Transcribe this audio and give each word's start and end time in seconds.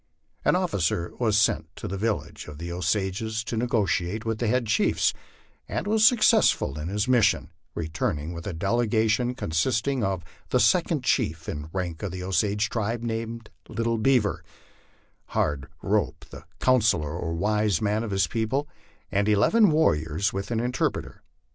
An 0.43 0.55
officer 0.55 1.13
was 1.19 1.37
sent 1.37 1.67
to 1.75 1.87
the 1.87 1.95
village 1.95 2.47
of 2.47 2.57
the 2.57 2.71
Osages 2.71 3.43
to 3.43 3.55
negotiate 3.55 4.25
with 4.25 4.39
the 4.39 4.47
head 4.47 4.65
chiefs, 4.65 5.13
and 5.67 5.85
was 5.85 6.03
successful 6.03 6.79
in 6.79 6.87
his 6.87 7.07
mis 7.07 7.25
sion, 7.27 7.51
returning 7.75 8.33
with 8.33 8.47
a 8.47 8.51
delegation 8.53 9.35
consisting 9.35 10.03
of 10.03 10.23
the 10.49 10.59
second 10.59 11.03
chief 11.03 11.47
in 11.47 11.69
rank 11.71 12.01
of 12.01 12.11
the 12.13 12.23
Osage 12.23 12.67
tribe, 12.67 13.03
named" 13.03 13.51
Little 13.69 13.99
Beaver,"" 13.99 14.43
Hard 15.37 15.67
Rope," 15.83 16.25
the 16.31 16.45
counsellor 16.59 17.11
or 17.15 17.35
wise 17.35 17.79
man 17.79 18.03
of 18.03 18.09
his 18.09 18.25
people, 18.25 18.67
and 19.11 19.29
eleven 19.29 19.69
warriors, 19.69 20.33
with 20.33 20.49
an 20.49 20.59
interpreter. 20.59 21.21